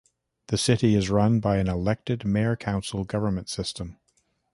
The 0.47 0.57
city 0.57 0.95
is 0.95 1.11
run 1.11 1.39
by 1.41 1.57
an 1.57 1.67
elected 1.69 2.25
mayor-council 2.25 3.03
government 3.03 3.49
system. 3.49 3.99